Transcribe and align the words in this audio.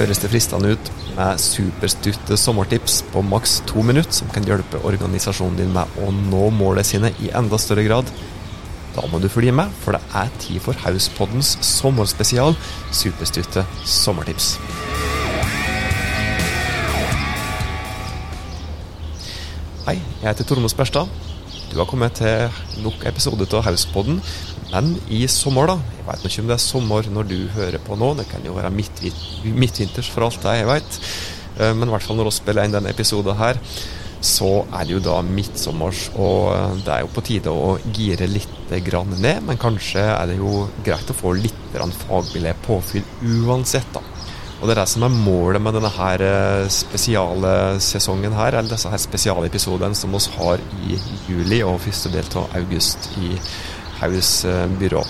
høres 0.00 0.20
det 0.22 0.30
fristende 0.32 0.70
ut 0.72 0.90
med 1.12 1.40
superstutte 1.42 2.36
sommertips 2.40 3.00
på 3.12 3.20
maks 3.26 3.58
to 3.68 3.82
minutter 3.84 4.14
som 4.16 4.30
kan 4.32 4.46
hjelpe 4.48 4.80
organisasjonen 4.88 5.58
din 5.58 5.74
med 5.74 5.98
å 6.00 6.08
nå 6.14 6.46
målene 6.56 6.86
sine 6.88 7.10
i 7.20 7.28
enda 7.36 7.58
større 7.60 7.84
grad. 7.84 8.08
Da 8.94 9.04
må 9.10 9.20
du 9.20 9.28
følge 9.28 9.52
med, 9.52 9.68
for 9.82 9.94
det 9.94 10.00
er 10.16 10.32
tid 10.40 10.62
for 10.64 10.78
Hauspoddens 10.86 11.52
sommerspesial 11.66 12.56
Superstutte 12.96 13.66
sommertips. 13.84 14.54
Hei, 19.84 19.98
jeg 20.22 20.30
heter 20.30 20.48
Tormod 20.48 20.72
Sperstad. 20.72 21.12
Du 21.70 21.76
har 21.76 21.86
kommet 21.86 22.16
til 22.18 22.48
nok 22.82 23.04
episode 23.06 23.46
av 23.52 23.68
Hauspodden, 23.68 24.22
men 24.70 24.92
i 25.10 25.24
sommer, 25.30 25.72
da. 25.72 25.78
Jeg 25.98 26.06
vet 26.06 26.26
ikke 26.28 26.44
om 26.44 26.50
det 26.50 26.56
er 26.56 26.62
sommer 26.62 27.08
når 27.10 27.30
du 27.30 27.38
hører 27.56 27.82
på 27.82 27.98
nå, 27.98 28.12
det 28.18 28.28
kan 28.30 28.44
jo 28.46 28.56
være 28.56 28.70
midtvinters 28.72 30.10
for 30.12 30.28
alt 30.28 30.42
det 30.44 30.58
jeg 30.60 30.68
vet. 30.70 31.00
Eh, 31.58 31.72
men 31.74 31.88
i 31.88 31.94
hvert 31.94 32.06
fall 32.06 32.20
når 32.20 32.30
vi 32.30 32.36
spiller 32.38 32.66
inn 32.68 32.76
denne 32.76 32.92
episoden 32.94 33.38
her, 33.40 33.58
så 34.20 34.66
er 34.76 34.84
det 34.84 34.98
jo 34.98 35.02
da 35.02 35.16
midtsommers, 35.24 36.10
og 36.14 36.52
eh, 36.54 36.78
det 36.84 36.94
er 36.94 37.04
jo 37.04 37.12
på 37.16 37.24
tide 37.26 37.52
å 37.54 37.74
gire 37.96 38.28
litt 38.30 38.74
grann 38.86 39.16
ned. 39.16 39.42
Men 39.48 39.60
kanskje 39.60 40.04
er 40.12 40.30
det 40.30 40.38
jo 40.38 40.68
greit 40.86 41.10
å 41.10 41.18
få 41.18 41.34
litt 41.38 41.56
fagbillett 42.04 42.62
påfyll 42.66 43.04
uansett, 43.46 43.90
da. 43.94 44.04
Og 44.60 44.68
det 44.68 44.74
er 44.74 44.82
det 44.82 44.90
som 44.92 45.06
er 45.06 45.14
målet 45.24 45.62
med 45.64 45.72
denne 45.78 45.90
her 45.94 46.22
eh, 46.22 46.70
spesiale 46.70 47.52
sesongen 47.80 48.34
her, 48.36 48.58
eller 48.58 48.70
disse 48.74 48.92
her 48.92 49.00
spesialepisodene 49.00 49.96
som 49.96 50.12
vi 50.12 50.20
har 50.36 50.62
i 50.84 50.98
juli 51.30 51.62
og 51.64 51.80
første 51.80 52.12
del 52.12 52.28
av 52.36 52.58
august 52.60 53.08
i 53.18 53.38
Haus 54.00 54.44
eh, 54.48 54.66
byrå. 54.80 55.02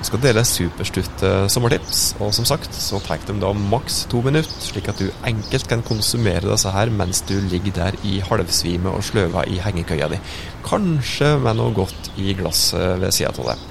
Vi 0.00 0.06
skal 0.08 0.22
dele 0.22 0.44
superstutte 0.48 1.30
sommertips, 1.52 2.14
og 2.24 2.32
som 2.32 2.46
sagt 2.48 2.74
så 2.76 3.00
tar 3.04 3.20
de 3.28 3.36
da 3.42 3.52
maks 3.52 4.06
to 4.10 4.22
minutter, 4.24 4.52
slik 4.64 4.88
at 4.88 5.00
du 5.00 5.10
enkelt 5.28 5.68
kan 5.68 5.84
konsumere 5.84 6.48
disse 6.48 6.72
her 6.72 6.92
mens 6.94 7.20
du 7.28 7.34
ligger 7.50 7.76
der 7.76 7.98
i 8.08 8.18
halvsvime 8.24 8.94
og 8.94 9.04
sløver 9.04 9.50
i 9.50 9.60
hengekøya 9.60 10.08
di. 10.12 10.20
Kanskje 10.64 11.34
med 11.44 11.60
noe 11.60 11.76
godt 11.76 12.12
i 12.16 12.32
glasset 12.38 13.00
ved 13.02 13.12
sida 13.12 13.34
av 13.34 13.52
deg. 13.52 13.66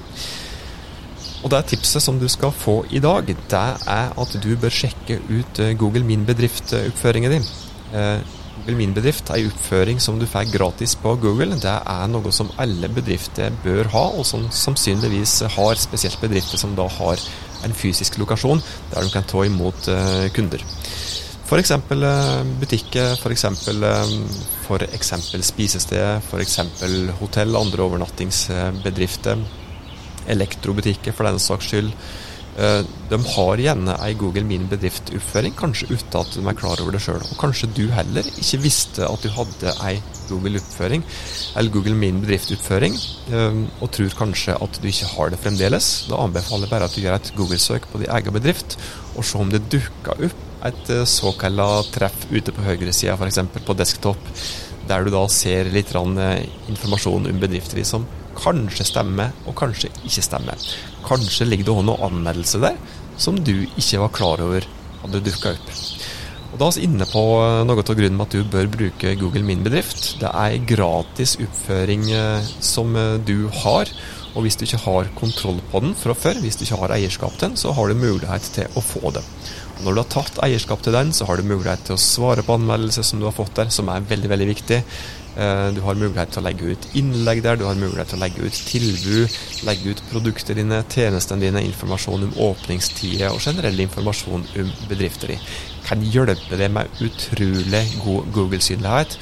Og 1.40 1.48
det 1.50 1.62
tipset 1.72 2.04
som 2.04 2.18
du 2.20 2.28
skal 2.28 2.52
få 2.52 2.82
i 2.92 3.00
dag, 3.02 3.26
det 3.26 3.66
er 3.88 4.12
at 4.12 4.36
du 4.44 4.50
bør 4.60 4.74
sjekke 4.82 5.18
ut 5.30 5.62
eh, 5.62 5.74
Google 5.78 6.04
Min 6.06 6.26
Bedrift-oppføringen 6.28 7.38
din. 7.38 7.50
Eh, 8.66 8.74
Google 8.74 8.76
Min 8.76 8.94
Bedrift 8.94 9.30
en 9.30 9.46
oppføring 9.48 10.00
som 10.00 10.18
du 10.18 10.26
får 10.26 10.50
gratis 10.52 10.94
på 10.98 11.14
Google. 11.22 11.56
Det 11.60 11.72
er 11.72 12.10
noe 12.10 12.32
som 12.32 12.50
alle 12.60 12.88
bedrifter 12.92 13.54
bør 13.64 13.90
ha, 13.94 14.04
og 14.18 14.26
som 14.26 14.48
sannsynligvis 14.50 15.40
har 15.56 15.80
spesielt 15.80 16.20
bedrifter 16.20 16.60
som 16.60 16.74
da 16.78 16.88
har 17.00 17.20
en 17.64 17.76
fysisk 17.76 18.16
lokasjon 18.18 18.62
der 18.92 19.04
du 19.04 19.12
kan 19.12 19.26
ta 19.28 19.44
imot 19.44 19.88
eh, 19.92 20.28
kunder. 20.36 20.64
F.eks. 21.50 21.72
butikker, 22.60 23.16
f.eks. 23.18 23.44
For 24.68 24.84
eksempel 24.86 25.42
spisesteder, 25.42 26.20
f.eks. 26.22 26.60
hotell, 27.18 27.56
andre 27.58 27.88
overnattingsbedrifter 27.88 29.42
elektrobutikker 30.30 31.16
for 31.16 31.26
den 31.26 31.42
saks 31.42 31.72
skyld. 31.72 31.90
Eh, 32.60 32.82
de 33.08 33.18
har 33.24 33.60
gjerne 33.62 33.94
ei 34.04 34.12
Google 34.20 34.44
Min 34.44 34.66
bedrift-oppføring, 34.68 35.54
kanskje 35.56 35.88
uten 35.94 36.18
at 36.20 36.34
de 36.36 36.42
er 36.44 36.58
klar 36.58 36.82
over 36.82 36.92
det 36.92 37.00
sjøl. 37.02 37.22
Og 37.24 37.38
kanskje 37.40 37.70
du 37.72 37.86
heller 37.94 38.26
ikke 38.34 38.60
visste 38.60 39.06
at 39.06 39.24
du 39.24 39.30
hadde 39.32 39.72
ei 39.88 39.94
Google-oppføring, 40.28 41.04
eller 41.56 41.72
Google 41.72 41.96
Min 41.96 42.20
bedrift-oppføring, 42.20 42.98
eh, 43.32 43.62
og 43.80 43.90
tror 43.96 44.18
kanskje 44.18 44.58
at 44.60 44.80
du 44.82 44.90
ikke 44.92 45.08
har 45.14 45.32
det 45.32 45.40
fremdeles. 45.40 45.90
Da 46.10 46.20
anbefaler 46.20 46.68
jeg 46.68 46.74
bare 46.74 46.90
at 46.90 46.96
du 46.96 47.00
gjør 47.00 47.16
et 47.16 47.32
Google-søk 47.38 47.88
på 47.88 48.02
din 48.04 48.12
egen 48.18 48.36
bedrift, 48.36 48.76
og 49.16 49.24
se 49.24 49.40
om 49.40 49.50
det 49.50 49.64
dukker 49.72 50.26
opp 50.28 50.46
et 50.68 50.92
eh, 50.92 51.06
såkalla 51.08 51.70
treff 51.94 52.26
ute 52.28 52.52
på 52.52 52.66
høyresida, 52.66 53.16
f.eks. 53.16 53.40
på 53.64 53.78
desktop, 53.78 54.32
der 54.90 55.06
du 55.06 55.14
da 55.14 55.24
ser 55.32 55.70
litt 55.72 55.94
informasjon 55.96 57.30
om 57.30 57.40
bedrifter 57.40 57.80
som 57.88 58.04
kanskje 58.40 58.88
stemmer, 58.88 59.34
og 59.46 59.56
kanskje 59.60 59.92
ikke 60.02 60.24
stemmer. 60.24 60.70
Kanskje 61.06 61.48
ligger 61.48 61.68
det 61.68 61.76
òg 61.76 61.86
noen 61.88 62.08
anmeldelse 62.10 62.62
der 62.62 62.80
som 63.20 63.36
du 63.44 63.54
ikke 63.76 64.00
var 64.00 64.14
klar 64.16 64.42
over 64.44 64.66
hadde 65.02 65.22
dukka 65.24 65.54
opp. 65.56 65.74
Og 66.50 66.58
Da 66.58 66.66
er 66.66 66.76
vi 66.76 66.86
inne 66.88 67.06
på 67.06 67.20
eh, 67.38 67.60
noe 67.66 67.82
av 67.82 67.94
grunnen 67.94 68.16
med 68.18 68.26
at 68.26 68.34
du 68.34 68.48
bør 68.52 68.70
bruke 68.72 69.12
Google 69.20 69.44
Min 69.46 69.62
bedrift. 69.66 70.16
Det 70.22 70.30
er 70.30 70.56
gratis 70.66 71.36
oppføring 71.38 72.08
eh, 72.10 72.48
som 72.64 72.96
eh, 72.98 73.20
du 73.22 73.46
har. 73.62 73.92
Og 74.34 74.44
hvis 74.44 74.58
du 74.58 74.64
ikke 74.66 74.82
har 74.84 75.10
kontroll 75.18 75.60
på 75.70 75.82
den 75.84 75.94
fra 75.98 76.14
før, 76.14 76.40
hvis 76.42 76.58
du 76.58 76.64
ikke 76.66 76.80
har 76.82 76.94
eierskap 76.96 77.36
til 77.36 77.48
den, 77.48 77.56
så 77.58 77.74
har 77.74 77.90
du 77.90 77.98
mulighet 77.98 78.50
til 78.56 78.78
å 78.78 78.82
få 78.82 79.14
det. 79.14 79.22
Og 79.78 79.86
når 79.86 79.94
du 79.94 80.02
har 80.02 80.10
tatt 80.12 80.42
eierskap 80.44 80.82
til 80.84 80.94
den, 80.94 81.14
så 81.14 81.26
har 81.26 81.38
du 81.38 81.46
mulighet 81.46 81.86
til 81.86 81.96
å 81.96 82.02
svare 82.02 82.44
på 82.46 82.58
anmeldelser 82.58 83.06
som 83.06 83.22
du 83.22 83.26
har 83.26 83.34
fått 83.34 83.54
der, 83.58 83.70
som 83.74 83.90
er 83.90 84.06
veldig, 84.10 84.30
veldig 84.34 84.48
viktig. 84.50 84.80
Eh, 85.36 85.68
du 85.74 85.80
har 85.84 85.94
mulighet 85.94 86.32
til 86.34 86.42
å 86.42 86.46
legge 86.48 86.72
ut 86.74 86.86
innlegg 86.98 87.42
der, 87.44 87.58
du 87.60 87.66
har 87.68 87.78
mulighet 87.78 88.10
til 88.10 88.18
å 88.18 88.24
legge 88.24 88.48
ut 88.48 88.62
tilbud, 88.70 89.36
legge 89.68 89.94
ut 89.94 90.02
produktene 90.10 90.58
dine, 90.58 90.80
tjenestene 90.90 91.46
dine, 91.46 91.62
informasjon 91.68 92.26
om 92.26 92.34
åpningstider 92.50 93.30
og 93.30 93.38
generell 93.44 93.78
informasjon 93.86 94.48
om 94.64 94.74
bedrifter 94.90 95.34
din. 95.34 95.46
Kan 95.86 96.02
hjelpe 96.02 96.58
deg 96.58 96.74
med 96.74 97.00
utrolig 97.06 97.84
god 98.02 98.34
Google-synlighet. 98.34 99.16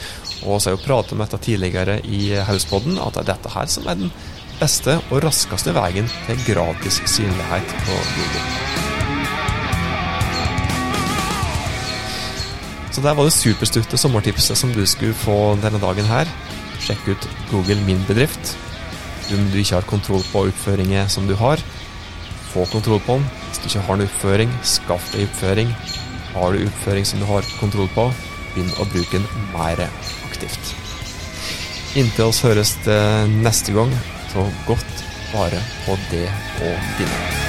Og 0.46 0.60
så 0.62 0.70
har 0.70 0.76
jo 0.78 0.84
pratet 0.84 1.16
om 1.16 1.24
dette 1.24 1.40
tidligere 1.44 1.98
i 2.06 2.36
Hauspodden, 2.48 3.00
at 3.02 3.18
det 3.18 3.26
er 3.26 3.32
dette 3.34 3.54
her 3.56 3.72
som 3.72 3.88
er 3.90 4.04
den 4.04 4.12
beste 4.58 4.98
og 5.10 5.22
raskeste 5.26 5.74
veien 5.76 6.08
til 6.26 6.44
gratis 6.48 7.02
synlighet 7.04 7.74
på 7.84 8.04
Google. 8.16 8.87
Så 12.98 13.02
der 13.04 13.14
var 13.14 13.28
det 13.28 13.32
superstutte 13.36 13.94
sommertipset 13.94 14.58
som 14.58 14.72
du 14.74 14.80
skulle 14.90 15.14
få 15.14 15.54
denne 15.62 15.78
dagen 15.78 16.08
her. 16.08 16.26
Sjekk 16.82 17.04
ut 17.12 17.26
Google 17.46 17.78
Min 17.86 18.00
bedrift. 18.08 18.56
Om 19.30 19.44
du 19.52 19.58
ikke 19.60 19.76
har 19.76 19.86
kontroll 19.86 20.24
på 20.32 20.42
oppføringen 20.48 21.06
som 21.06 21.28
du 21.30 21.36
har, 21.38 21.62
få 22.50 22.64
kontroll 22.72 22.98
på 23.06 23.20
den. 23.20 23.28
Hvis 23.46 23.60
du 23.62 23.68
ikke 23.68 23.84
har 23.86 24.00
en 24.00 24.06
oppføring, 24.08 24.56
skaff 24.66 25.12
deg 25.12 25.28
oppføring. 25.28 25.70
Har 26.34 26.56
du 26.56 26.64
oppføring 26.66 27.06
som 27.06 27.22
du 27.22 27.28
har 27.30 27.46
kontroll 27.60 27.86
på, 27.94 28.08
begynn 28.56 28.74
å 28.82 28.88
bruke 28.90 29.14
den 29.14 29.28
mer 29.52 29.84
aktivt. 30.26 30.74
Inntil 31.94 32.32
oss 32.32 32.42
høres 32.42 32.74
det 32.88 32.98
neste 33.36 33.78
gang, 33.78 33.94
ta 34.32 34.42
godt 34.66 35.06
vare 35.36 35.62
på 35.84 35.94
det 36.10 36.26
og 36.66 36.90
dine. 36.98 37.47